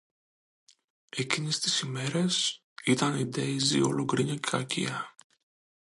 Εκείνες 1.09 1.59
τις 1.59 1.83
μέρες 1.83 2.63
ήταν 2.85 3.17
η 3.19 3.25
Ντέιζη 3.25 3.81
όλο 3.81 4.03
γκρίνια 4.03 4.33
και 4.35 4.49
κακία 4.51 5.15